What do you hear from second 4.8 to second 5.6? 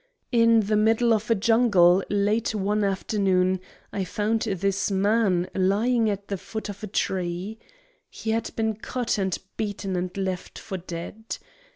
man